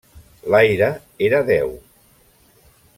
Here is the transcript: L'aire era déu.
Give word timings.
L'aire 0.53 0.87
era 1.27 1.43
déu. 1.51 1.71